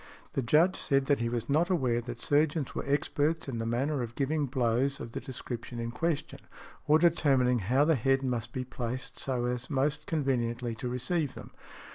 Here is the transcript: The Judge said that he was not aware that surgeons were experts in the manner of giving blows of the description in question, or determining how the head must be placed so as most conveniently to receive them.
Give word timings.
The 0.33 0.41
Judge 0.41 0.77
said 0.77 1.05
that 1.05 1.19
he 1.19 1.29
was 1.29 1.47
not 1.47 1.69
aware 1.69 2.01
that 2.01 2.19
surgeons 2.19 2.73
were 2.73 2.83
experts 2.87 3.47
in 3.47 3.59
the 3.59 3.67
manner 3.67 4.01
of 4.01 4.15
giving 4.15 4.47
blows 4.47 4.99
of 4.99 5.11
the 5.11 5.19
description 5.19 5.77
in 5.79 5.91
question, 5.91 6.39
or 6.87 6.97
determining 6.97 7.59
how 7.59 7.85
the 7.85 7.93
head 7.93 8.23
must 8.23 8.51
be 8.51 8.63
placed 8.63 9.19
so 9.19 9.45
as 9.45 9.69
most 9.69 10.07
conveniently 10.07 10.73
to 10.73 10.89
receive 10.89 11.35
them. 11.35 11.51